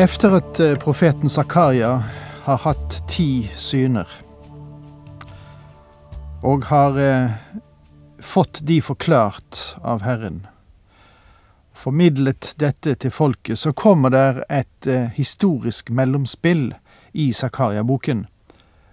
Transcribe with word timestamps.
Efter 0.00 0.32
at 0.36 0.60
eh, 0.60 0.78
profeten 0.78 1.28
Zakaria 1.28 2.02
har 2.44 2.56
hatt 2.56 3.02
ti 3.08 3.50
syner, 3.56 4.08
og 6.40 6.64
har 6.64 6.96
eh, 6.96 7.34
fått 8.24 8.62
de 8.64 8.78
forklart 8.80 9.60
av 9.84 10.00
Herren, 10.00 10.46
formidlet 11.76 12.54
dette 12.56 12.96
til 12.96 13.12
folket, 13.12 13.60
så 13.60 13.74
kommer 13.76 14.16
der 14.16 14.40
et 14.48 14.88
eh, 14.88 15.12
historisk 15.20 15.92
mellomspill 15.92 16.70
i 17.12 17.32
Zakaria-boken, 17.36 18.24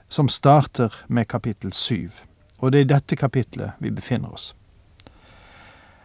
som 0.09 0.27
starter 0.27 0.91
med 1.07 1.31
kapittel 1.31 1.71
syv. 1.71 2.19
Og 2.59 2.75
det 2.75 2.83
er 2.83 2.89
i 2.89 2.95
dette 2.97 3.15
kapitlet 3.15 3.79
vi 3.79 3.95
befinner 3.95 4.35
oss. 4.35 4.51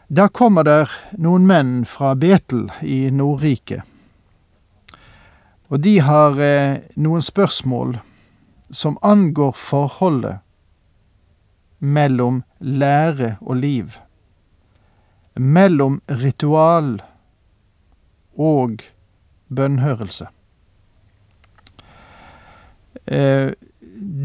Da 0.06 0.30
kommer 0.30 0.62
der 0.62 1.00
noen 1.18 1.48
menn 1.50 1.80
fra 1.90 2.14
Betel 2.14 2.68
i 2.86 3.08
Nordriket 3.10 3.88
og 5.72 5.80
de 5.80 5.98
har 6.04 6.36
eh, 6.36 6.82
noen 7.00 7.22
spørsmål 7.24 7.96
som 8.72 8.98
angår 9.00 9.54
forholdet 9.56 10.42
mellom 11.80 12.42
lære 12.60 13.36
og 13.40 13.56
liv. 13.56 13.96
Mellom 15.40 16.02
ritual 16.20 16.98
og 18.36 18.84
bønnhørelse. 19.48 20.28
Eh, 23.08 23.52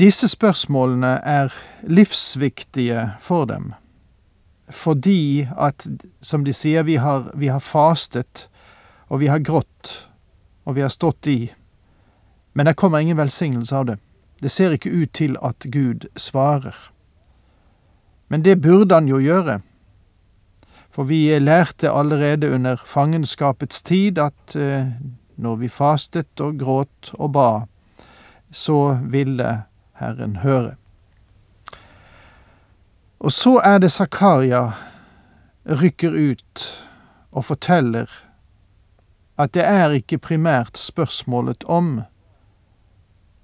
disse 0.03 0.27
spørsmålene 0.27 1.13
er 1.23 1.55
livsviktige 1.87 3.07
for 3.23 3.47
dem. 3.47 3.71
Fordi 4.69 5.47
at, 5.55 5.87
som 6.21 6.43
de 6.43 6.51
sier, 6.53 6.83
vi 6.83 6.99
har, 6.99 7.31
vi 7.39 7.47
har 7.47 7.63
fastet, 7.63 8.49
og 9.07 9.23
vi 9.23 9.31
har 9.31 9.39
grått 9.39 9.95
og 10.67 10.75
vi 10.75 10.83
har 10.83 10.91
stått 10.91 11.27
i, 11.31 11.53
men 12.53 12.67
det 12.67 12.75
kommer 12.75 12.99
ingen 12.99 13.17
velsignelse 13.17 13.75
av 13.75 13.85
det. 13.87 13.97
Det 14.43 14.51
ser 14.51 14.75
ikke 14.75 14.91
ut 14.91 15.13
til 15.15 15.37
at 15.41 15.63
Gud 15.71 16.09
svarer. 16.19 16.75
Men 18.27 18.43
det 18.43 18.59
burde 18.61 18.97
han 18.97 19.07
jo 19.07 19.21
gjøre, 19.23 19.61
for 20.91 21.07
vi 21.07 21.39
lærte 21.39 21.91
allerede 21.91 22.49
under 22.51 22.75
fangenskapets 22.75 23.81
tid 23.81 24.19
at 24.19 24.55
eh, 24.55 24.91
når 25.37 25.55
vi 25.55 25.69
fastet 25.69 26.41
og 26.41 26.59
gråt 26.59 27.13
og 27.13 27.31
ba, 27.31 27.49
så 28.51 28.97
ville 29.03 29.61
Herren 30.01 30.35
høre. 30.43 30.75
Og 33.19 33.31
så 33.31 33.57
er 33.63 33.79
det 33.79 33.91
Zakaria 33.91 34.71
rykker 35.65 36.11
ut 36.11 36.67
og 37.31 37.45
forteller 37.45 38.26
at 39.37 39.53
det 39.53 39.65
er 39.65 39.93
ikke 39.93 40.17
primært 40.17 40.79
spørsmålet 40.81 41.63
om 41.69 41.99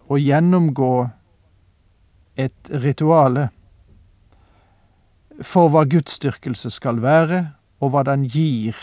å 0.10 0.18
gjennomgå 0.18 0.94
et 2.38 2.72
rituale 2.84 3.50
for 5.42 5.70
hva 5.74 5.84
gudsdyrkelse 5.90 6.72
skal 6.74 7.02
være, 7.02 7.46
og 7.82 7.94
hva 7.94 8.04
den 8.08 8.24
gir 8.30 8.78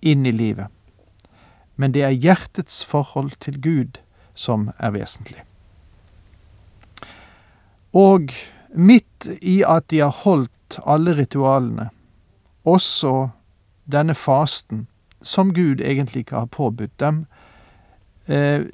inn 0.00 0.26
i 0.26 0.32
livet. 0.34 0.68
Men 1.76 1.94
det 1.94 2.02
er 2.04 2.16
hjertets 2.16 2.82
forhold 2.84 3.36
til 3.40 3.60
Gud 3.62 4.00
som 4.34 4.70
er 4.78 4.92
vesentlig. 4.96 5.44
Og 7.96 8.32
midt 8.74 9.26
i 9.40 9.60
at 9.66 9.88
de 9.90 10.02
har 10.02 10.14
holdt 10.24 10.80
alle 10.86 11.14
ritualene, 11.18 11.88
også 12.64 13.30
denne 13.90 14.14
fasten, 14.14 14.86
som 15.22 15.54
Gud 15.54 15.80
egentlig 15.80 16.24
ikke 16.24 16.36
har 16.36 16.46
påbudt 16.46 17.00
dem, 17.00 17.26
eh, 18.26 18.64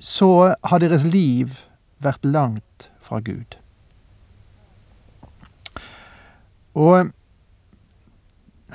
så 0.00 0.54
har 0.64 0.78
deres 0.78 1.04
liv 1.04 1.60
vært 1.98 2.24
langt 2.24 2.90
fra 3.00 3.20
Gud. 3.20 3.56
Og 6.74 7.10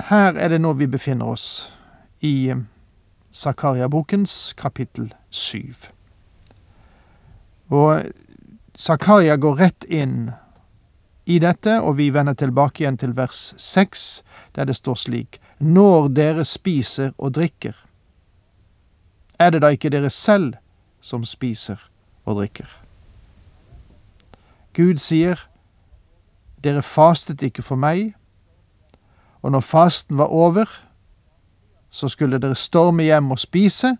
her 0.09 0.35
er 0.35 0.51
det 0.51 0.61
nå 0.61 0.73
vi 0.73 0.87
befinner 0.87 1.25
oss, 1.25 1.71
i 2.21 2.53
Zakaria-bokens 3.33 4.53
kapittel 4.57 5.13
7. 5.29 5.73
Og 7.69 8.03
Zakaria 8.77 9.35
går 9.35 9.55
rett 9.59 9.85
inn 9.89 10.31
i 11.25 11.39
dette, 11.39 11.79
og 11.81 11.97
vi 11.97 12.09
vender 12.13 12.33
tilbake 12.33 12.83
igjen 12.83 12.97
til 12.97 13.15
vers 13.17 13.53
6, 13.57 14.23
der 14.55 14.65
det 14.65 14.75
står 14.75 14.95
slik:" 14.95 15.39
når 15.59 16.07
dere 16.07 16.45
spiser 16.45 17.11
og 17.17 17.33
drikker? 17.35 17.73
Er 19.39 19.49
det 19.49 19.61
da 19.61 19.67
ikke 19.67 19.89
dere 19.89 20.09
selv 20.09 20.53
som 21.01 21.25
spiser 21.25 21.79
og 22.25 22.35
drikker? 22.39 22.67
Gud 24.75 24.97
sier, 24.99 25.39
dere 26.63 26.81
fastet 26.83 27.41
ikke 27.41 27.63
for 27.63 27.79
meg, 27.79 28.15
og 29.41 29.51
når 29.51 29.59
fasten 29.59 30.17
var 30.17 30.25
over, 30.25 30.65
så 31.89 32.07
skulle 32.07 32.39
dere 32.41 32.55
storme 32.55 33.03
hjem 33.03 33.31
og 33.31 33.39
spise, 33.39 33.97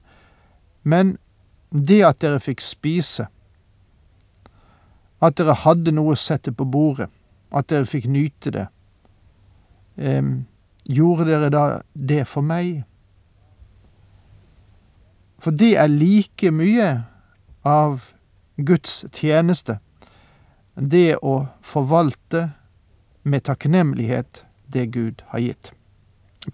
men 0.83 1.17
det 1.71 2.01
at 2.05 2.21
dere 2.21 2.39
fikk 2.39 2.61
spise, 2.61 3.27
at 5.21 5.37
dere 5.37 5.55
hadde 5.63 5.93
noe 5.95 6.15
å 6.15 6.19
sette 6.19 6.51
på 6.51 6.65
bordet, 6.65 7.07
at 7.55 7.69
dere 7.69 7.87
fikk 7.87 8.09
nyte 8.11 8.51
det, 8.51 8.65
um, 9.95 10.45
Gjorde 10.85 11.25
dere 11.29 11.49
da 11.49 11.63
det 11.93 12.27
for 12.27 12.45
meg? 12.45 12.83
For 15.41 15.51
det 15.51 15.75
er 15.77 15.91
like 15.91 16.51
mye 16.51 16.89
av 17.65 18.11
Guds 18.55 19.05
tjeneste, 19.13 19.79
det 20.75 21.17
å 21.21 21.47
forvalte 21.65 22.49
med 23.23 23.45
takknemlighet 23.47 24.43
det 24.71 24.91
Gud 24.93 25.25
har 25.31 25.39
gitt. 25.39 25.71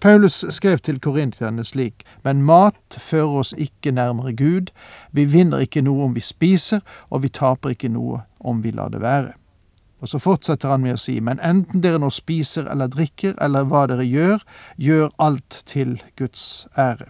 Paulus 0.00 0.44
skrev 0.48 0.78
til 0.78 1.00
korintierne 1.00 1.64
slik, 1.64 2.04
men 2.24 2.42
mat 2.42 2.96
fører 2.98 3.42
oss 3.42 3.52
ikke 3.52 3.92
nærmere 3.92 4.32
Gud, 4.32 4.72
vi 5.12 5.24
vinner 5.28 5.60
ikke 5.60 5.82
noe 5.84 6.06
om 6.08 6.14
vi 6.16 6.24
spiser, 6.24 6.80
og 7.10 7.22
vi 7.22 7.28
taper 7.28 7.74
ikke 7.74 7.92
noe 7.92 8.22
om 8.40 8.62
vi 8.64 8.72
lar 8.72 8.88
det 8.88 9.02
være. 9.04 9.34
Og 10.02 10.08
så 10.08 10.18
fortsetter 10.18 10.68
han 10.68 10.82
med 10.82 10.96
å 10.96 10.98
si, 10.98 11.20
men 11.22 11.38
enten 11.38 11.82
dere 11.82 12.00
nå 12.02 12.08
spiser 12.10 12.66
eller 12.66 12.90
drikker, 12.90 13.36
eller 13.38 13.68
hva 13.70 13.84
dere 13.86 14.02
gjør, 14.02 14.40
gjør 14.76 15.12
alt 15.22 15.62
til 15.70 16.00
Guds 16.18 16.66
ære. 16.74 17.06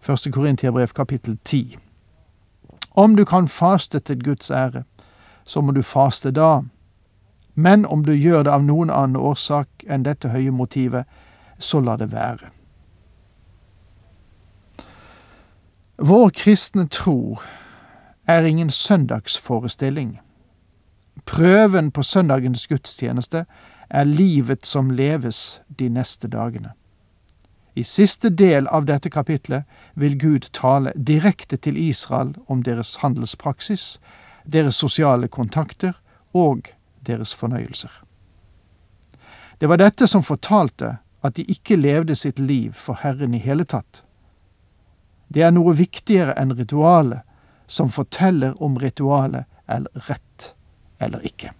Første 0.00 0.32
Korintiabrev 0.32 0.94
kapittel 0.96 1.36
ti. 1.44 1.76
Om 2.96 3.16
du 3.16 3.24
kan 3.28 3.48
faste 3.48 4.00
til 4.00 4.24
Guds 4.24 4.50
ære, 4.50 4.82
så 5.44 5.60
må 5.60 5.72
du 5.76 5.82
faste 5.82 6.30
da. 6.30 6.62
Men 7.54 7.84
om 7.86 8.04
du 8.04 8.12
gjør 8.12 8.42
det 8.42 8.52
av 8.52 8.64
noen 8.64 8.88
annen 8.90 9.20
årsak 9.20 9.84
enn 9.84 10.06
dette 10.08 10.32
høye 10.32 10.50
motivet, 10.50 11.04
så 11.58 11.80
la 11.84 11.98
det 12.00 12.08
være. 12.12 12.48
Vår 15.98 16.30
kristne 16.30 16.86
tro 16.88 17.36
er 18.26 18.48
ingen 18.48 18.70
søndagsforestilling. 18.70 20.20
Prøven 21.28 21.90
på 21.90 22.02
søndagens 22.02 22.66
gudstjeneste 22.66 23.44
er 23.90 24.04
livet 24.04 24.66
som 24.66 24.90
leves 24.90 25.60
de 25.78 25.88
neste 25.92 26.28
dagene. 26.28 26.72
I 27.76 27.84
siste 27.84 28.30
del 28.30 28.66
av 28.66 28.86
dette 28.88 29.10
kapitlet 29.12 29.68
vil 29.94 30.16
Gud 30.18 30.48
tale 30.56 30.92
direkte 30.96 31.56
til 31.56 31.76
Israel 31.76 32.32
om 32.46 32.62
deres 32.64 32.96
handelspraksis, 33.04 34.00
deres 34.44 34.80
sosiale 34.80 35.28
kontakter 35.28 36.00
og 36.32 36.72
deres 37.06 37.34
fornøyelser. 37.34 37.92
Det 39.60 39.68
var 39.68 39.84
dette 39.84 40.08
som 40.08 40.24
fortalte 40.24 40.96
at 41.22 41.36
de 41.36 41.44
ikke 41.44 41.76
levde 41.76 42.16
sitt 42.16 42.38
liv 42.38 42.72
for 42.72 42.98
Herren 43.04 43.34
i 43.34 43.44
hele 43.44 43.68
tatt. 43.68 44.02
Det 45.28 45.44
er 45.44 45.52
noe 45.52 45.76
viktigere 45.76 46.32
enn 46.40 46.56
ritualet, 46.56 47.20
som 47.66 47.92
forteller 47.92 48.56
om 48.64 48.78
ritualet 48.80 49.44
er 49.68 49.84
rett 50.08 50.54
eller 51.00 51.24
ikke. 51.24 51.52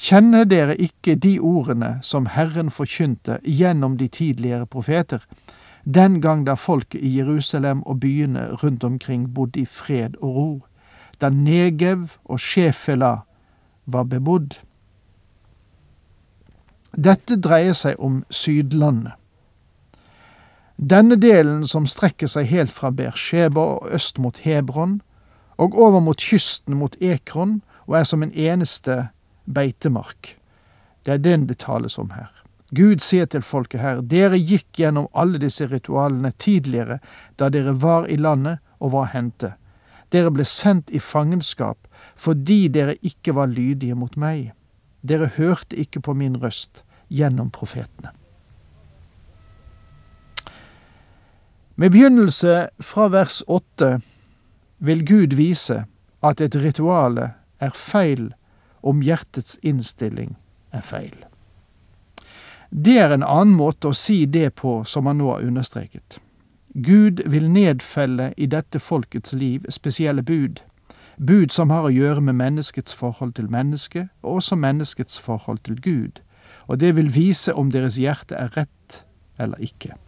Kjenner 0.00 0.44
dere 0.48 0.76
ikke 0.80 1.14
de 1.14 1.34
ordene 1.40 1.98
som 2.02 2.26
Herren 2.26 2.70
forkynte 2.70 3.38
gjennom 3.44 3.98
de 4.00 4.08
tidligere 4.08 4.66
profeter, 4.66 5.26
den 5.84 6.20
gang 6.20 6.46
da 6.46 6.54
folket 6.54 7.02
i 7.02 7.16
Jerusalem 7.18 7.82
og 7.82 8.00
byene 8.00 8.46
rundt 8.62 8.84
omkring 8.84 9.34
bodde 9.34 9.60
i 9.60 9.66
fred 9.66 10.16
og 10.20 10.36
ro, 10.36 10.50
da 11.20 11.28
Negev 11.28 12.16
og 12.24 12.40
Shefela 12.40 13.16
var 13.86 14.04
bebodd? 14.04 14.56
Dette 16.96 17.36
dreier 17.36 17.76
seg 17.76 18.00
om 18.00 18.24
Sydlandet. 18.30 19.12
Denne 20.80 21.18
delen 21.20 21.64
som 21.68 21.84
strekker 21.86 22.26
seg 22.26 22.48
helt 22.48 22.72
fra 22.72 22.88
Beersheba 22.90 23.60
og 23.76 23.92
øst 23.92 24.18
mot 24.18 24.38
Hebron, 24.40 25.02
og 25.60 25.76
over 25.76 26.00
mot 26.00 26.20
kysten 26.20 26.78
mot 26.80 26.96
Ekron, 27.04 27.60
og 27.86 27.98
er 28.00 28.04
som 28.08 28.22
en 28.22 28.32
eneste 28.32 29.10
beitemark. 29.44 30.36
Det 31.04 31.14
er 31.14 31.24
den 31.24 31.46
det 31.48 31.58
tales 31.60 31.98
om 31.98 32.12
her. 32.16 32.30
Gud 32.76 33.02
sier 33.02 33.26
til 33.26 33.42
folket 33.42 33.82
her, 33.82 34.00
dere 34.00 34.38
gikk 34.38 34.78
gjennom 34.78 35.08
alle 35.12 35.40
disse 35.42 35.66
ritualene 35.66 36.30
tidligere, 36.38 37.00
da 37.36 37.50
dere 37.50 37.74
var 37.82 38.06
i 38.06 38.16
landet 38.16 38.60
og 38.78 38.94
var 38.94 39.10
hente. 39.14 39.54
Dere 40.14 40.30
ble 40.30 40.46
sendt 40.46 40.90
i 40.90 41.02
fangenskap 41.02 41.86
fordi 42.20 42.68
dere 42.68 42.96
ikke 43.06 43.34
var 43.36 43.50
lydige 43.50 43.96
mot 43.98 44.16
meg. 44.16 44.52
Dere 45.02 45.30
hørte 45.36 45.76
ikke 45.76 46.00
på 46.04 46.14
min 46.14 46.38
røst 46.40 46.84
gjennom 47.08 47.50
profetene. 47.50 48.12
Med 51.80 51.90
begynnelse 51.90 52.68
fra 52.84 53.08
vers 53.08 53.40
åtte 53.48 54.00
vil 54.80 55.04
Gud 55.06 55.36
vise 55.36 55.84
at 56.22 56.40
et 56.40 56.56
rituale 56.56 57.32
er 57.60 57.74
feil 57.76 58.30
om 58.82 59.02
hjertets 59.04 59.58
innstilling 59.62 60.36
er 60.72 60.84
feil. 60.84 61.14
Det 62.70 62.96
er 63.02 63.12
en 63.14 63.26
annen 63.26 63.56
måte 63.58 63.90
å 63.90 63.96
si 63.96 64.24
det 64.26 64.54
på 64.60 64.80
som 64.86 65.06
han 65.10 65.18
nå 65.18 65.32
har 65.32 65.44
understreket. 65.44 66.20
Gud 66.74 67.22
vil 67.26 67.48
nedfelle 67.50 68.30
i 68.36 68.46
dette 68.46 68.78
folkets 68.78 69.32
liv 69.34 69.66
spesielle 69.68 70.22
bud, 70.22 70.60
bud 71.18 71.50
som 71.52 71.70
har 71.74 71.88
å 71.88 71.92
gjøre 71.92 72.22
med 72.22 72.38
menneskets 72.38 72.94
forhold 72.94 73.34
til 73.36 73.50
mennesket, 73.50 74.08
og 74.22 74.40
også 74.40 74.56
menneskets 74.56 75.18
forhold 75.20 75.58
til 75.66 75.80
Gud, 75.82 76.22
og 76.70 76.80
det 76.80 76.94
vil 76.96 77.10
vise 77.14 77.54
om 77.54 77.72
deres 77.74 77.98
hjerte 77.98 78.38
er 78.38 78.54
rett 78.56 79.02
eller 79.38 79.58
ikke. 79.58 79.98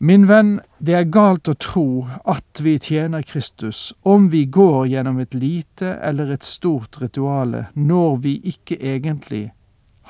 Min 0.00 0.28
venn, 0.28 0.60
det 0.78 0.94
er 0.94 1.08
galt 1.10 1.48
å 1.50 1.56
tro 1.58 2.06
at 2.22 2.60
vi 2.62 2.76
tjener 2.78 3.24
Kristus 3.26 3.90
om 4.06 4.28
vi 4.30 4.44
går 4.46 4.84
gjennom 4.92 5.16
et 5.18 5.34
lite 5.34 5.96
eller 6.06 6.30
et 6.30 6.44
stort 6.46 7.00
rituale 7.02 7.64
når 7.74 8.20
vi 8.22 8.34
ikke 8.46 8.76
egentlig 8.78 9.48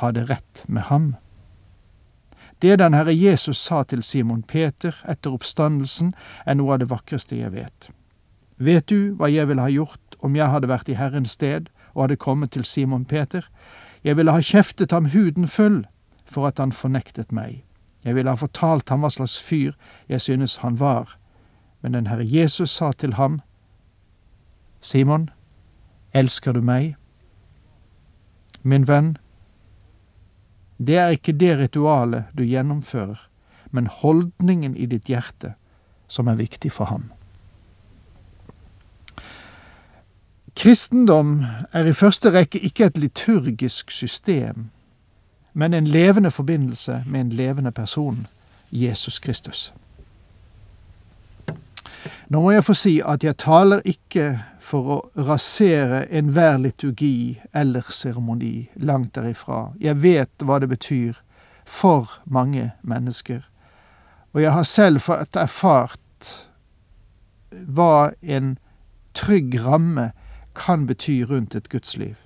hadde 0.03 0.27
rett 0.29 0.61
med 0.69 0.91
ham. 0.91 1.07
Det 2.61 2.77
den 2.83 2.93
Herre 2.93 3.15
Jesus 3.17 3.63
sa 3.65 3.81
til 3.89 4.03
Simon 4.03 4.43
Peter 4.43 4.93
etter 5.09 5.33
oppstandelsen, 5.33 6.13
er 6.45 6.59
noe 6.61 6.75
av 6.77 6.83
det 6.83 6.91
vakreste 6.91 7.39
jeg 7.39 7.55
vet. 7.55 7.89
Vet 8.61 8.91
du 8.93 9.15
hva 9.17 9.31
jeg 9.33 9.49
ville 9.49 9.65
ha 9.65 9.73
gjort 9.73 10.19
om 10.21 10.37
jeg 10.37 10.53
hadde 10.53 10.69
vært 10.69 10.91
i 10.93 10.99
Herrens 11.01 11.39
sted 11.39 11.71
og 11.95 12.03
hadde 12.03 12.21
kommet 12.21 12.53
til 12.53 12.69
Simon 12.69 13.07
Peter? 13.09 13.49
Jeg 14.05 14.21
ville 14.21 14.37
ha 14.37 14.45
kjeftet 14.45 14.93
ham 14.93 15.09
huden 15.17 15.49
full 15.49 15.87
for 16.29 16.51
at 16.51 16.61
han 16.61 16.77
fornektet 16.77 17.33
meg. 17.33 17.63
Jeg 18.09 18.17
ville 18.17 18.33
ha 18.33 18.41
fortalt 18.41 18.89
ham 18.89 19.03
hva 19.05 19.11
slags 19.13 19.37
fyr 19.45 19.75
jeg 20.09 20.23
synes 20.25 20.57
han 20.63 20.79
var, 20.81 21.19
men 21.83 21.93
den 21.93 22.07
Herre 22.09 22.25
Jesus 22.25 22.71
sa 22.71 22.93
til 22.97 23.19
ham, 23.21 23.41
Simon, 24.81 25.29
elsker 26.17 26.57
du 26.57 26.63
meg? 26.65 26.95
Min 28.63 28.89
venn, 28.89 29.19
det 30.79 30.97
er 30.97 31.13
ikke 31.19 31.37
det 31.37 31.53
ritualet 31.59 32.33
du 32.33 32.47
gjennomfører, 32.49 33.21
men 33.77 33.93
holdningen 33.93 34.77
i 34.77 34.89
ditt 34.89 35.13
hjerte 35.13 35.53
som 36.09 36.33
er 36.33 36.41
viktig 36.41 36.73
for 36.73 36.89
ham. 36.89 37.11
Kristendom 40.57 41.43
er 41.77 41.93
i 41.93 41.93
første 41.93 42.33
rekke 42.33 42.65
ikke 42.65 42.89
et 42.89 42.99
liturgisk 42.99 43.93
system, 43.93 44.71
men 45.53 45.75
en 45.75 45.87
levende 45.87 46.31
forbindelse 46.31 47.03
med 47.07 47.21
en 47.21 47.33
levende 47.33 47.73
person, 47.73 48.27
Jesus 48.73 49.19
Kristus. 49.19 49.73
Nå 52.29 52.41
må 52.43 52.51
jeg 52.51 52.65
få 52.65 52.75
si 52.77 52.99
at 53.01 53.25
jeg 53.25 53.39
taler 53.41 53.81
ikke 53.89 54.27
for 54.61 54.91
å 54.93 54.99
rasere 55.25 56.03
enhver 56.13 56.59
liturgi 56.61 57.39
eller 57.57 57.89
seremoni, 57.89 58.69
langt 58.77 59.15
derifra. 59.17 59.71
Jeg 59.81 60.03
vet 60.03 60.45
hva 60.45 60.59
det 60.61 60.69
betyr 60.69 61.17
for 61.65 62.21
mange 62.25 62.71
mennesker, 62.83 63.41
og 64.33 64.43
jeg 64.43 64.53
har 64.53 64.69
selv 64.69 65.01
fått 65.09 65.37
erfart 65.37 66.35
hva 67.51 68.11
en 68.23 68.59
trygg 69.17 69.57
ramme 69.65 70.11
kan 70.55 70.87
bety 70.87 71.23
rundt 71.25 71.57
et 71.57 71.69
gudsliv. 71.73 72.17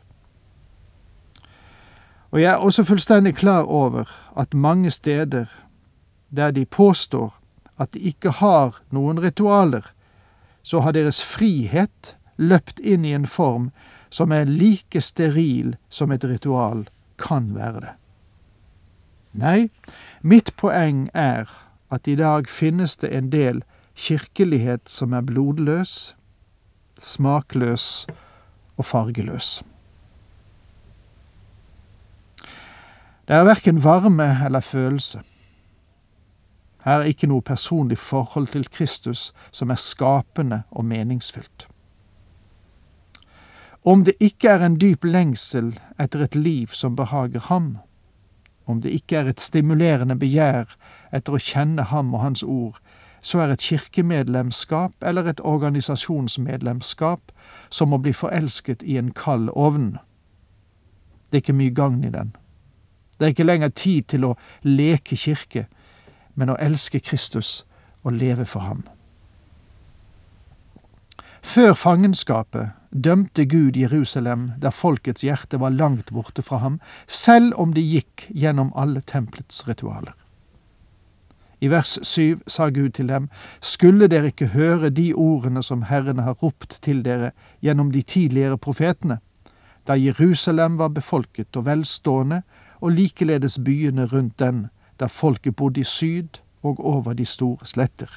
Og 2.33 2.41
jeg 2.41 2.53
er 2.53 2.65
også 2.65 2.85
fullstendig 2.85 3.35
klar 3.37 3.63
over 3.63 4.09
at 4.37 4.55
mange 4.55 4.91
steder 4.91 5.47
der 6.37 6.51
de 6.51 6.65
påstår 6.65 7.39
at 7.79 7.95
de 7.95 7.99
ikke 7.99 8.31
har 8.31 8.81
noen 8.91 9.21
ritualer, 9.23 9.85
så 10.63 10.81
har 10.81 10.93
deres 10.93 11.25
frihet 11.25 12.15
løpt 12.37 12.81
inn 12.81 13.05
i 13.05 13.13
en 13.13 13.27
form 13.27 13.71
som 14.11 14.33
er 14.33 14.49
like 14.49 15.01
steril 15.01 15.75
som 15.89 16.13
et 16.13 16.25
ritual 16.25 16.87
kan 17.19 17.55
være 17.55 17.81
det. 17.81 17.93
Nei, 19.33 19.71
mitt 20.23 20.53
poeng 20.61 21.09
er 21.15 21.49
at 21.93 22.09
i 22.09 22.17
dag 22.17 22.49
finnes 22.49 22.97
det 23.01 23.13
en 23.17 23.31
del 23.33 23.63
kirkelighet 23.97 24.89
som 24.89 25.13
er 25.13 25.25
blodløs, 25.25 26.15
smakløs 27.01 28.07
og 28.77 28.85
fargeløs. 28.85 29.63
Det 33.29 33.37
er 33.37 33.45
verken 33.45 33.85
varme 33.85 34.45
eller 34.45 34.61
følelse. 34.61 35.21
Her 36.85 36.93
er 36.93 37.03
ikke 37.13 37.29
noe 37.31 37.43
personlig 37.43 37.99
forhold 37.99 38.49
til 38.51 38.67
Kristus 38.69 39.31
som 39.55 39.71
er 39.71 39.79
skapende 39.79 40.63
og 40.71 40.85
meningsfylt. 40.85 41.69
Om 43.85 44.05
det 44.05 44.15
ikke 44.21 44.49
er 44.49 44.67
en 44.67 44.81
dyp 44.81 45.05
lengsel 45.05 45.79
etter 46.01 46.23
et 46.23 46.35
liv 46.35 46.67
som 46.75 46.97
behager 46.97 47.41
ham, 47.41 47.79
om 48.67 48.83
det 48.83 48.91
ikke 48.91 49.17
er 49.17 49.31
et 49.31 49.41
stimulerende 49.41 50.19
begjær 50.19 50.75
etter 51.13 51.35
å 51.35 51.43
kjenne 51.43 51.83
ham 51.83 52.15
og 52.15 52.23
hans 52.23 52.43
ord, 52.43 52.79
så 53.23 53.39
er 53.39 53.55
et 53.55 53.63
kirkemedlemskap 53.63 54.95
eller 55.03 55.31
et 55.31 55.41
organisasjonsmedlemskap 55.41 57.33
som 57.71 57.95
å 57.95 58.03
bli 58.03 58.13
forelsket 58.13 58.83
i 58.83 58.99
en 58.99 59.11
kald 59.15 59.51
ovn. 59.55 59.99
Det 61.31 61.39
er 61.39 61.45
ikke 61.47 61.59
mye 61.59 61.75
gagn 61.75 62.05
i 62.05 62.11
den. 62.11 62.35
Det 63.23 63.29
er 63.29 63.35
ikke 63.37 63.45
lenger 63.47 63.69
tid 63.69 64.03
til 64.11 64.25
å 64.27 64.29
leke 64.67 65.15
kirke, 65.15 65.69
men 66.35 66.51
å 66.51 66.57
elske 66.59 66.99
Kristus 66.99 67.61
og 68.03 68.17
leve 68.19 68.43
for 68.51 68.67
ham. 68.67 68.81
Før 71.39 71.77
fangenskapet 71.79 72.73
dømte 72.91 73.45
Gud 73.47 73.79
Jerusalem 73.79 74.49
der 74.59 74.75
folkets 74.75 75.23
hjerte 75.23 75.61
var 75.63 75.71
langt 75.71 76.11
borte 76.11 76.43
fra 76.43 76.59
ham, 76.65 76.81
selv 77.07 77.55
om 77.63 77.77
de 77.79 77.85
gikk 77.87 78.27
gjennom 78.35 78.73
alle 78.75 79.05
tempelets 79.07 79.69
ritualer. 79.69 80.17
I 81.63 81.71
vers 81.71 81.95
syv 82.03 82.43
sa 82.51 82.73
Gud 82.75 82.97
til 82.99 83.07
dem, 83.07 83.29
skulle 83.61 84.11
dere 84.11 84.33
ikke 84.35 84.51
høre 84.51 84.91
de 84.91 85.13
ordene 85.15 85.63
som 85.63 85.87
Herren 85.87 86.19
har 86.27 86.43
ropt 86.43 86.81
til 86.83 87.05
dere 87.07 87.31
gjennom 87.63 87.95
de 87.95 88.03
tidligere 88.03 88.59
profetene, 88.59 89.21
da 89.87 89.95
Jerusalem 89.95 90.75
var 90.79 90.91
befolket 90.91 91.55
og 91.55 91.67
velstående 91.71 92.43
og 92.83 92.97
likeledes 92.99 93.61
byene 93.65 94.09
rundt 94.11 94.39
den, 94.43 94.67
der 95.01 95.09
folket 95.09 95.57
bodde 95.57 95.81
i 95.81 95.85
syd 95.87 96.43
og 96.63 96.83
over 96.85 97.13
de 97.13 97.27
store 97.27 97.67
sletter. 97.67 98.11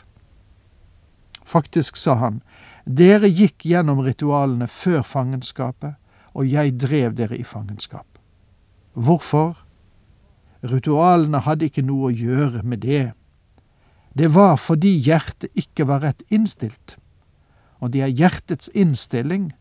Faktisk, 1.46 1.96
sa 1.96 2.16
han, 2.18 2.42
dere 2.86 3.30
gikk 3.30 3.66
gjennom 3.70 4.02
ritualene 4.06 4.68
før 4.68 5.06
fangenskapet, 5.06 5.94
og 6.34 6.50
jeg 6.50 6.74
drev 6.82 7.14
dere 7.18 7.38
i 7.38 7.46
fangenskap. 7.46 8.08
Hvorfor? 8.94 9.62
Ritualene 10.66 11.44
hadde 11.46 11.70
ikke 11.70 11.86
noe 11.86 12.10
å 12.10 12.16
gjøre 12.16 12.64
med 12.66 12.82
det. 12.82 13.14
Det 14.18 14.32
var 14.34 14.58
fordi 14.58 14.96
hjertet 15.06 15.54
ikke 15.54 15.86
var 15.86 16.02
rett 16.02 16.26
innstilt, 16.34 16.98
og 17.80 17.94
det 17.94 18.02
er 18.02 18.14
hjertets 18.14 18.72
innstilling 18.74 19.52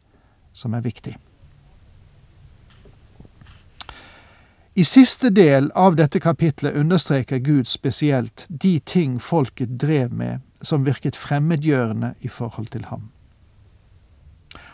som 0.57 0.75
er 0.75 0.85
viktig. 0.85 1.17
I 4.77 4.85
siste 4.85 5.31
del 5.31 5.71
av 5.75 5.95
dette 5.95 6.19
kapitlet 6.21 6.75
understreker 6.75 7.39
Gud 7.39 7.69
spesielt 7.71 8.47
de 8.49 8.81
ting 8.81 9.21
folket 9.23 9.77
drev 9.79 10.13
med 10.13 10.41
som 10.67 10.83
virket 10.83 11.17
fremmedgjørende 11.17 12.15
i 12.21 12.29
forhold 12.29 12.73
til 12.73 12.89
ham. 12.91 13.13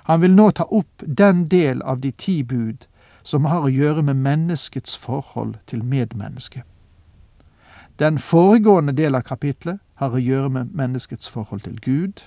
Han 0.09 0.23
vil 0.23 0.33
nå 0.33 0.47
ta 0.57 0.65
opp 0.73 1.05
den 1.05 1.43
del 1.53 1.83
av 1.83 2.01
de 2.01 2.15
ti 2.17 2.39
bud 2.43 2.87
som 3.23 3.45
har 3.45 3.67
å 3.67 3.75
gjøre 3.75 4.07
med 4.09 4.23
menneskets 4.25 4.97
forhold 4.97 5.59
til 5.69 5.85
medmennesket. 5.85 6.65
Den 8.01 8.17
foregående 8.19 8.97
del 8.97 9.15
av 9.15 9.29
kapitlet 9.29 9.85
har 10.01 10.17
å 10.17 10.25
gjøre 10.25 10.49
med 10.49 10.73
menneskets 10.73 11.29
forhold 11.29 11.67
til 11.69 11.77
Gud. 11.85 12.25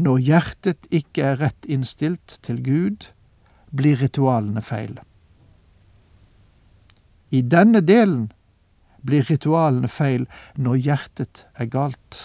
Når 0.00 0.24
hjertet 0.30 0.88
ikke 0.88 1.28
er 1.28 1.40
rett 1.44 1.68
innstilt 1.68 2.40
til 2.40 2.64
Gud, 2.64 3.10
blir 3.68 4.00
ritualene 4.00 4.64
feil. 4.64 4.96
I 7.30 7.42
denne 7.42 7.80
delen 7.80 8.30
blir 9.06 9.24
ritualene 9.30 9.88
feil 9.88 10.26
når 10.56 10.82
hjertet 10.84 11.46
er 11.54 11.70
galt. 11.70 12.20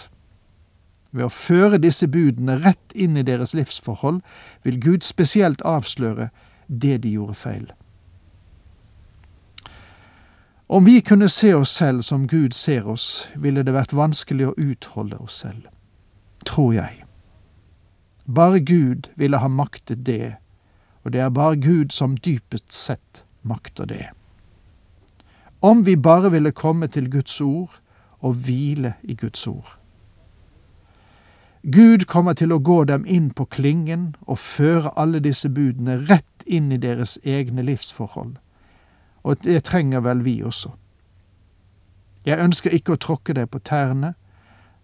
Ved 1.16 1.28
å 1.28 1.32
føre 1.32 1.80
disse 1.80 2.08
budene 2.10 2.58
rett 2.60 2.92
inn 2.92 3.16
i 3.16 3.24
deres 3.24 3.54
livsforhold 3.56 4.20
vil 4.66 4.80
Gud 4.82 5.06
spesielt 5.06 5.62
avsløre 5.64 6.30
det 6.66 6.98
de 7.04 7.14
gjorde 7.16 7.38
feil. 7.38 7.66
Om 10.68 10.84
vi 10.84 11.00
kunne 11.00 11.28
se 11.30 11.54
oss 11.54 11.70
selv 11.70 12.02
som 12.02 12.26
Gud 12.26 12.52
ser 12.52 12.88
oss, 12.90 13.28
ville 13.36 13.62
det 13.62 13.74
vært 13.74 13.94
vanskelig 13.94 14.48
å 14.48 14.56
utholde 14.58 15.16
oss 15.22 15.38
selv. 15.44 15.68
Tror 16.44 16.72
jeg. 16.74 17.04
Bare 18.26 18.58
Gud 18.60 19.06
ville 19.14 19.38
ha 19.38 19.48
maktet 19.48 20.02
det, 20.06 20.34
og 21.04 21.14
det 21.14 21.22
er 21.22 21.30
bare 21.30 21.56
Gud 21.56 21.94
som 21.94 22.18
dypest 22.18 22.74
sett 22.74 23.22
makter 23.46 23.86
det. 23.86 24.15
Om 25.60 25.86
vi 25.86 25.96
bare 25.96 26.30
ville 26.30 26.52
komme 26.52 26.86
til 26.86 27.10
Guds 27.10 27.40
ord 27.40 27.80
og 28.20 28.34
hvile 28.34 28.94
i 29.02 29.14
Guds 29.14 29.46
ord. 29.46 29.78
Gud 31.72 32.04
kommer 32.06 32.32
til 32.32 32.52
å 32.52 32.62
gå 32.62 32.84
dem 32.84 33.06
inn 33.06 33.30
på 33.34 33.44
klingen 33.44 34.14
og 34.26 34.38
føre 34.38 34.92
alle 34.96 35.18
disse 35.20 35.48
budene 35.50 35.96
rett 36.06 36.46
inn 36.46 36.70
i 36.72 36.78
deres 36.78 37.18
egne 37.24 37.62
livsforhold. 37.66 38.36
Og 39.26 39.42
det 39.42 39.64
trenger 39.64 40.00
vel 40.00 40.22
vi 40.24 40.42
også. 40.46 40.70
Jeg 42.26 42.38
ønsker 42.38 42.70
ikke 42.70 42.94
å 42.94 43.02
tråkke 43.02 43.34
deg 43.34 43.50
på 43.50 43.58
tærne, 43.58 44.14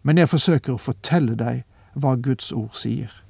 men 0.03 0.19
jeg 0.19 0.31
forsøker 0.31 0.75
å 0.75 0.83
fortelle 0.83 1.37
deg 1.39 1.63
hva 1.95 2.17
Guds 2.17 2.51
ord 2.53 2.75
sier. 2.75 3.22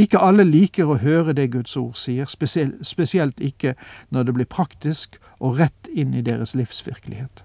Ikke 0.00 0.20
alle 0.22 0.46
liker 0.48 0.88
å 0.88 1.00
høre 1.02 1.34
det 1.36 1.50
Guds 1.52 1.76
ord 1.76 1.98
sier, 2.00 2.28
spesielt 2.30 3.40
ikke 3.40 3.74
når 4.08 4.28
det 4.28 4.34
blir 4.38 4.48
praktisk 4.48 5.18
og 5.38 5.58
rett 5.60 5.90
inn 5.92 6.14
i 6.16 6.24
deres 6.24 6.54
livsvirkelighet. 6.56 7.42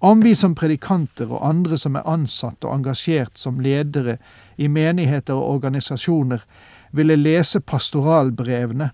Om 0.00 0.22
vi 0.24 0.32
som 0.34 0.54
predikanter 0.56 1.28
og 1.28 1.42
andre 1.44 1.76
som 1.76 1.98
er 1.98 2.06
ansatt 2.08 2.64
og 2.64 2.72
engasjert 2.72 3.36
som 3.36 3.60
ledere 3.60 4.16
i 4.56 4.68
menigheter 4.68 5.36
og 5.36 5.58
organisasjoner, 5.58 6.40
ville 6.96 7.18
lese 7.20 7.60
pastoralbrevene, 7.60 8.90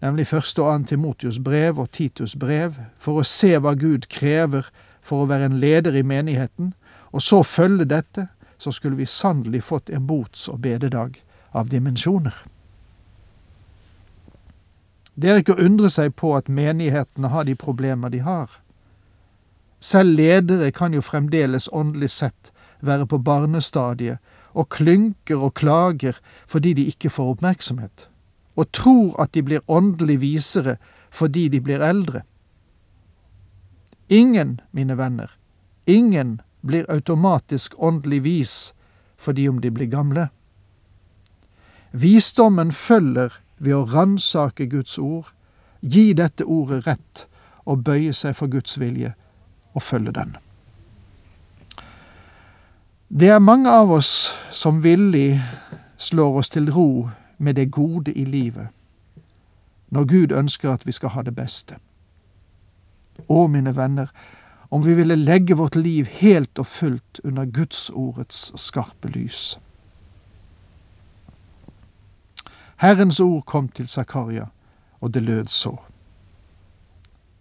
nemlig 0.00 0.30
første 0.30 0.62
og 0.62 0.72
annet 0.72 0.94
Timotius 0.94 1.38
brev 1.44 1.78
og 1.78 1.90
Titus 1.92 2.38
brev, 2.40 2.78
for 2.96 3.20
å 3.20 3.26
se 3.28 3.52
hva 3.58 3.74
Gud 3.76 4.08
krever 4.08 4.70
for 5.04 5.22
å 5.22 5.28
være 5.28 5.50
en 5.50 5.60
leder 5.60 5.98
i 5.98 6.06
menigheten, 6.06 6.72
og 7.12 7.22
så 7.22 7.42
følge 7.44 7.84
dette, 7.84 8.30
så 8.56 8.72
skulle 8.72 8.96
vi 8.96 9.08
sannelig 9.08 9.66
fått 9.68 9.92
en 9.92 10.06
bots- 10.08 10.48
og 10.48 10.62
bededag 10.64 11.20
av 11.52 11.68
dimensjoner. 11.68 12.34
Det 15.14 15.30
er 15.30 15.42
ikke 15.42 15.56
å 15.58 15.64
undre 15.66 15.90
seg 15.92 16.14
på 16.16 16.32
at 16.36 16.48
menighetene 16.48 17.28
har 17.28 17.44
de 17.44 17.54
problemer 17.58 18.12
de 18.12 18.22
har. 18.24 18.48
Selv 19.80 20.16
ledere 20.16 20.70
kan 20.72 20.94
jo 20.94 21.02
fremdeles 21.04 21.68
åndelig 21.72 22.10
sett 22.14 22.52
være 22.80 23.06
på 23.06 23.18
barnestadiet 23.18 24.20
og 24.52 24.68
klynker 24.72 25.42
og 25.44 25.54
klager 25.54 26.16
fordi 26.48 26.72
de 26.78 26.86
ikke 26.92 27.10
får 27.12 27.34
oppmerksomhet, 27.34 28.08
og 28.56 28.72
tror 28.76 29.20
at 29.22 29.32
de 29.34 29.42
blir 29.42 29.64
åndelig 29.68 30.20
visere 30.20 30.76
fordi 31.10 31.48
de 31.48 31.60
blir 31.60 31.82
eldre. 31.84 32.22
Ingen, 34.08 34.60
mine 34.72 34.96
venner, 34.98 35.30
ingen 35.86 36.40
blir 36.66 36.88
automatisk 36.90 37.74
åndelig 37.78 38.24
vis 38.24 38.54
fordi 39.16 39.48
om 39.48 39.60
de 39.60 39.70
blir 39.70 39.86
gamle. 39.86 40.28
Visdommen 41.92 42.72
følger 42.72 43.34
ved 43.58 43.74
å 43.74 43.84
ransake 43.84 44.66
Guds 44.70 44.98
ord, 44.98 45.32
gi 45.80 46.12
dette 46.12 46.44
ordet 46.44 46.86
rett 46.86 47.26
og 47.66 47.84
bøye 47.84 48.12
seg 48.14 48.36
for 48.36 48.50
Guds 48.52 48.78
vilje 48.80 49.12
og 49.74 49.82
følge 49.82 50.12
den. 50.12 50.36
Det 53.08 53.28
er 53.28 53.42
mange 53.42 53.70
av 53.70 53.90
oss 53.90 54.30
som 54.54 54.82
villig 54.84 55.40
slår 55.98 56.38
oss 56.38 56.48
til 56.54 56.70
ro 56.72 57.10
med 57.38 57.54
det 57.54 57.70
gode 57.70 58.12
i 58.12 58.24
livet, 58.24 58.68
når 59.90 60.04
Gud 60.04 60.32
ønsker 60.32 60.70
at 60.70 60.86
vi 60.86 60.92
skal 60.92 61.16
ha 61.16 61.22
det 61.26 61.34
beste. 61.34 61.80
Å, 63.26 63.46
mine 63.46 63.74
venner, 63.76 64.12
om 64.70 64.84
vi 64.86 64.94
ville 64.94 65.18
legge 65.18 65.56
vårt 65.58 65.76
liv 65.76 66.06
helt 66.20 66.58
og 66.58 66.66
fullt 66.66 67.20
under 67.24 67.44
Guds 67.44 67.90
ordets 67.90 68.52
skarpe 68.56 69.10
lys. 69.10 69.58
Herrens 72.80 73.20
ord 73.20 73.44
kom 73.44 73.68
til 73.68 73.88
Zakaria, 73.88 74.46
og 75.00 75.14
det 75.14 75.22
lød 75.22 75.46
så. 75.46 75.76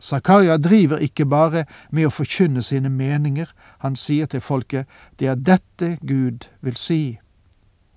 Zakaria 0.04 0.58
driver 0.58 0.98
ikke 0.98 1.26
bare 1.26 1.64
med 1.92 2.08
å 2.08 2.12
forkynne 2.12 2.64
sine 2.64 2.90
meninger, 2.92 3.48
han 3.80 3.96
sier 3.96 4.28
til 4.28 4.44
folket 4.44 4.88
det 5.20 5.28
er 5.32 5.40
dette 5.40 5.94
Gud 6.04 6.50
vil 6.60 6.76
si, 6.76 7.20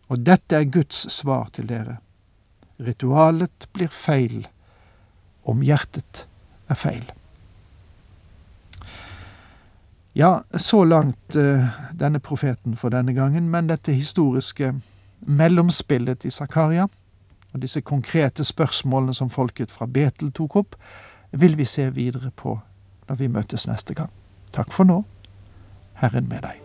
og 0.06 0.22
dette 0.26 0.54
er 0.54 0.70
Guds 0.70 1.06
svar 1.11 1.50
til 1.54 1.66
dere. 1.66 1.99
Ritualet 2.78 3.66
blir 3.75 3.90
feil 3.90 4.46
om 5.42 5.66
hjertet 5.66 6.25
er 6.70 6.78
feil. 6.78 7.04
Ja, 10.14 10.42
så 10.54 10.84
langt 10.84 11.37
uh, 11.37 11.66
denne 11.99 12.20
profeten 12.20 12.76
for 12.76 12.94
denne 12.94 13.14
gangen, 13.18 13.49
men 13.50 13.70
dette 13.70 13.94
historiske 13.96 14.75
mellomspillet 15.26 16.26
i 16.28 16.30
Zakaria 16.30 16.87
og 17.52 17.62
disse 17.62 17.80
konkrete 17.80 18.44
spørsmålene 18.44 19.14
som 19.14 19.30
folket 19.30 19.71
fra 19.71 19.87
Betel 19.87 20.32
tok 20.32 20.56
opp, 20.56 20.76
vil 21.32 21.56
vi 21.59 21.64
se 21.64 21.90
videre 21.90 22.30
på 22.30 22.59
når 23.09 23.16
vi 23.21 23.28
møtes 23.28 23.66
neste 23.68 23.94
gang. 23.94 24.11
Takk 24.52 24.73
for 24.73 24.88
nå. 24.88 25.02
Herren 26.00 26.28
med 26.28 26.44
deg. 26.44 26.61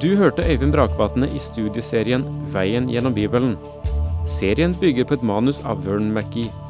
Du 0.00 0.16
hørte 0.16 0.42
Øyvind 0.48 0.72
Brakvatne 0.72 1.28
i 1.28 1.38
studieserien 1.38 2.24
Veien 2.54 2.88
gjennom 2.88 3.14
Bibelen. 3.14 3.56
Serien 4.26 4.74
bygger 4.80 5.04
på 5.04 5.14
et 5.18 5.22
manus 5.22 5.60
av 5.60 5.84
Vern 5.84 6.08
McGee. 6.14 6.69